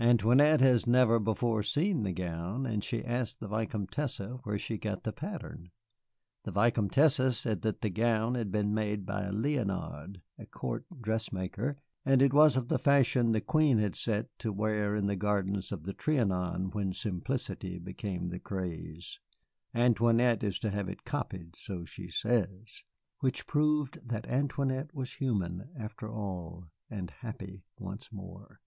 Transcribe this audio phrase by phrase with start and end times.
[0.00, 5.04] "Antoinette had never before seen the gown, and she asked the Vicomtesse where she got
[5.04, 5.70] the pattern.
[6.42, 12.20] The Vicomtesse said that the gown had been made by Léonard, a court dressmaker, and
[12.20, 15.84] it was of the fashion the Queen had set to wear in the gardens of
[15.84, 19.20] the Trianon when simplicity became the craze.
[19.72, 22.82] Antoinette is to have it copied, so she says."
[23.20, 28.58] Which proved that Antoinette was human, after all, and happy once more.